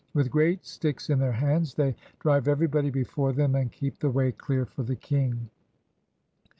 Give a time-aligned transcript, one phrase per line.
[0.15, 4.31] With great sticks in their hands they drive everybody before them, and keep the way
[4.31, 5.47] clear for the king.